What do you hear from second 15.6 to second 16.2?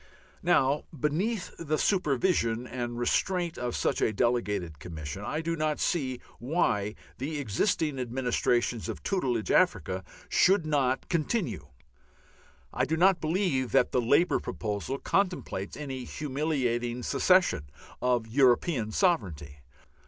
any